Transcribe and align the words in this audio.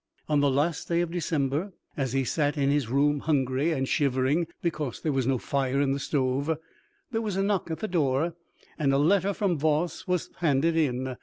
On 0.27 0.39
the 0.39 0.49
last 0.49 0.87
day 0.87 1.01
of 1.01 1.11
December, 1.11 1.73
as 1.95 2.13
he 2.13 2.23
sat 2.23 2.57
in 2.57 2.71
his 2.71 2.89
room, 2.89 3.19
hungry, 3.19 3.71
and 3.71 3.87
shivering 3.87 4.47
because 4.59 4.99
there 4.99 5.11
was 5.11 5.27
no 5.27 5.37
fire 5.37 5.79
in 5.79 5.91
the 5.91 5.99
stove, 5.99 6.57
there 7.11 7.21
was 7.21 7.35
a 7.37 7.43
knock 7.43 7.69
at 7.69 7.81
the 7.81 7.87
door, 7.87 8.33
and 8.79 8.93
a 8.93 8.97
letter 8.97 9.31
from 9.31 9.59
Voss 9.59 10.07
was 10.07 10.31
handed 10.37 10.75
in. 10.75 11.17